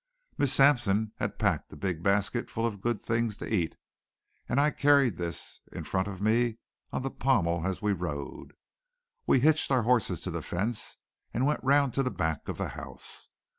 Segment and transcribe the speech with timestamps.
[0.35, 3.75] Miss Sampson had packed a big basket full of good things to eat,
[4.49, 6.57] and I carried this in front of me
[6.91, 8.55] on the pommel as we rode.
[9.27, 10.97] We hitched our horses to the fence
[11.35, 13.29] and went round to the back of the house.